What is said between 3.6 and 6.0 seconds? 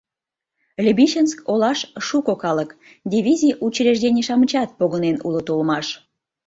учреждений-шамычат погынен улыт улмаш.